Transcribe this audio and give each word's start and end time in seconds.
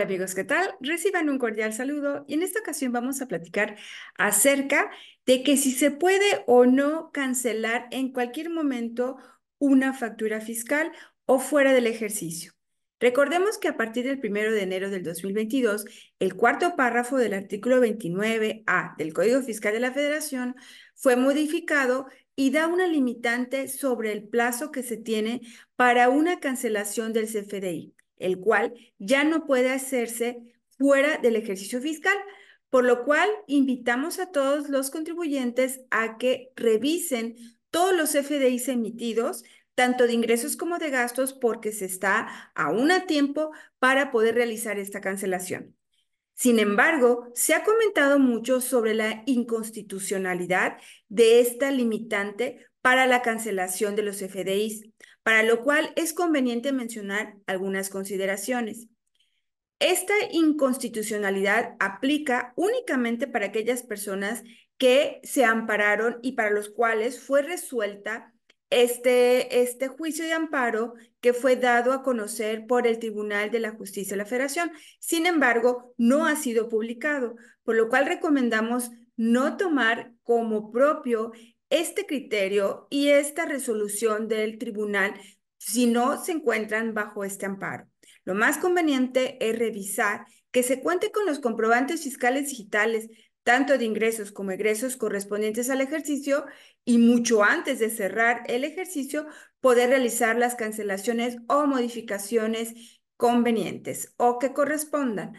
amigos, 0.00 0.34
¿qué 0.34 0.44
tal? 0.44 0.74
Reciban 0.80 1.28
un 1.28 1.38
cordial 1.38 1.72
saludo 1.72 2.24
y 2.28 2.34
en 2.34 2.42
esta 2.42 2.60
ocasión 2.60 2.92
vamos 2.92 3.20
a 3.20 3.26
platicar 3.26 3.76
acerca 4.16 4.90
de 5.26 5.42
que 5.42 5.56
si 5.56 5.72
se 5.72 5.90
puede 5.90 6.44
o 6.46 6.66
no 6.66 7.10
cancelar 7.12 7.86
en 7.90 8.12
cualquier 8.12 8.50
momento 8.50 9.16
una 9.58 9.92
factura 9.92 10.40
fiscal 10.40 10.92
o 11.26 11.38
fuera 11.38 11.72
del 11.72 11.86
ejercicio. 11.86 12.52
Recordemos 13.00 13.58
que 13.58 13.68
a 13.68 13.76
partir 13.76 14.06
del 14.06 14.20
1 14.22 14.52
de 14.52 14.62
enero 14.62 14.90
del 14.90 15.04
2022, 15.04 15.84
el 16.18 16.34
cuarto 16.34 16.74
párrafo 16.74 17.16
del 17.16 17.34
artículo 17.34 17.80
29A 17.80 18.96
del 18.96 19.12
Código 19.12 19.42
Fiscal 19.42 19.72
de 19.72 19.80
la 19.80 19.92
Federación 19.92 20.56
fue 20.94 21.14
modificado 21.14 22.06
y 22.34 22.50
da 22.50 22.66
una 22.66 22.86
limitante 22.86 23.68
sobre 23.68 24.12
el 24.12 24.28
plazo 24.28 24.72
que 24.72 24.82
se 24.82 24.96
tiene 24.96 25.42
para 25.76 26.08
una 26.08 26.40
cancelación 26.40 27.12
del 27.12 27.26
CFDI 27.26 27.94
el 28.18 28.38
cual 28.38 28.74
ya 28.98 29.24
no 29.24 29.46
puede 29.46 29.70
hacerse 29.70 30.38
fuera 30.76 31.18
del 31.18 31.36
ejercicio 31.36 31.80
fiscal, 31.80 32.16
por 32.70 32.84
lo 32.84 33.04
cual 33.04 33.28
invitamos 33.46 34.18
a 34.18 34.30
todos 34.30 34.68
los 34.68 34.90
contribuyentes 34.90 35.80
a 35.90 36.18
que 36.18 36.52
revisen 36.56 37.36
todos 37.70 37.94
los 37.94 38.14
FDIs 38.14 38.68
emitidos, 38.68 39.44
tanto 39.74 40.06
de 40.06 40.12
ingresos 40.12 40.56
como 40.56 40.78
de 40.78 40.90
gastos, 40.90 41.32
porque 41.32 41.72
se 41.72 41.84
está 41.84 42.52
aún 42.54 42.90
a 42.90 43.06
tiempo 43.06 43.52
para 43.78 44.10
poder 44.10 44.34
realizar 44.34 44.78
esta 44.78 45.00
cancelación. 45.00 45.76
Sin 46.34 46.60
embargo, 46.60 47.32
se 47.34 47.54
ha 47.54 47.64
comentado 47.64 48.20
mucho 48.20 48.60
sobre 48.60 48.94
la 48.94 49.24
inconstitucionalidad 49.26 50.78
de 51.08 51.40
esta 51.40 51.72
limitante 51.72 52.64
para 52.88 53.06
la 53.06 53.20
cancelación 53.20 53.96
de 53.96 54.02
los 54.02 54.22
FDIs, 54.22 54.88
para 55.22 55.42
lo 55.42 55.62
cual 55.62 55.92
es 55.94 56.14
conveniente 56.14 56.72
mencionar 56.72 57.36
algunas 57.46 57.90
consideraciones. 57.90 58.88
Esta 59.78 60.14
inconstitucionalidad 60.32 61.76
aplica 61.80 62.54
únicamente 62.56 63.26
para 63.26 63.44
aquellas 63.44 63.82
personas 63.82 64.42
que 64.78 65.20
se 65.22 65.44
ampararon 65.44 66.18
y 66.22 66.32
para 66.32 66.48
los 66.48 66.70
cuales 66.70 67.20
fue 67.20 67.42
resuelta 67.42 68.32
este, 68.70 69.60
este 69.60 69.88
juicio 69.88 70.24
de 70.24 70.32
amparo 70.32 70.94
que 71.20 71.34
fue 71.34 71.56
dado 71.56 71.92
a 71.92 72.02
conocer 72.02 72.66
por 72.66 72.86
el 72.86 72.98
Tribunal 72.98 73.50
de 73.50 73.60
la 73.60 73.72
Justicia 73.72 74.14
de 74.14 74.22
la 74.22 74.24
Federación. 74.24 74.72
Sin 74.98 75.26
embargo, 75.26 75.92
no 75.98 76.24
ha 76.24 76.36
sido 76.36 76.70
publicado, 76.70 77.36
por 77.64 77.76
lo 77.76 77.90
cual 77.90 78.06
recomendamos 78.06 78.90
no 79.14 79.58
tomar 79.58 80.14
como 80.22 80.70
propio 80.70 81.32
este 81.70 82.06
criterio 82.06 82.86
y 82.90 83.08
esta 83.08 83.44
resolución 83.46 84.28
del 84.28 84.58
tribunal 84.58 85.14
si 85.58 85.86
no 85.86 86.22
se 86.24 86.32
encuentran 86.32 86.94
bajo 86.94 87.24
este 87.24 87.46
amparo. 87.46 87.88
Lo 88.24 88.34
más 88.34 88.58
conveniente 88.58 89.36
es 89.40 89.58
revisar 89.58 90.26
que 90.50 90.62
se 90.62 90.80
cuente 90.80 91.10
con 91.10 91.26
los 91.26 91.40
comprobantes 91.40 92.02
fiscales 92.02 92.48
digitales, 92.48 93.08
tanto 93.42 93.76
de 93.76 93.84
ingresos 93.84 94.32
como 94.32 94.50
egresos 94.50 94.96
correspondientes 94.96 95.70
al 95.70 95.80
ejercicio 95.80 96.46
y 96.84 96.98
mucho 96.98 97.42
antes 97.42 97.78
de 97.78 97.90
cerrar 97.90 98.42
el 98.46 98.64
ejercicio, 98.64 99.26
poder 99.60 99.90
realizar 99.90 100.36
las 100.36 100.54
cancelaciones 100.54 101.36
o 101.48 101.66
modificaciones 101.66 103.00
convenientes 103.16 104.14
o 104.16 104.38
que 104.38 104.52
correspondan. 104.52 105.34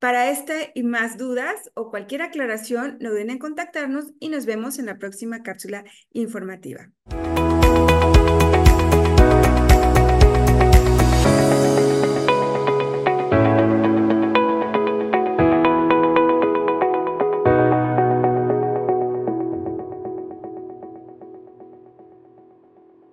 Para 0.00 0.30
esta 0.30 0.54
y 0.74 0.82
más 0.82 1.18
dudas 1.18 1.70
o 1.74 1.90
cualquier 1.90 2.22
aclaración, 2.22 2.96
no 3.00 3.10
duden 3.10 3.28
en 3.28 3.38
contactarnos 3.38 4.14
y 4.18 4.30
nos 4.30 4.46
vemos 4.46 4.78
en 4.78 4.86
la 4.86 4.96
próxima 4.96 5.42
cápsula 5.42 5.84
informativa. 6.14 6.90